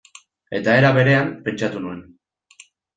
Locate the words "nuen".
1.87-2.05